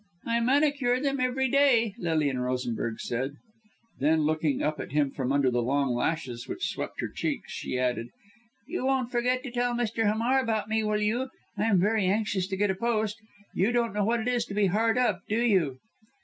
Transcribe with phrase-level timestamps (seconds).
[0.25, 3.35] "I manicure them every day," Lilian Rosenberg said;
[3.99, 7.77] then looking up at him from under the long lashes which swept her cheeks, she
[7.77, 8.07] added,
[8.65, 10.11] "You won't forget to tell Mr.
[10.11, 11.29] Hamar about me, will you?
[11.55, 13.17] I am very anxious to get a post.
[13.53, 15.77] You don't know what it is to be hard up, do you?"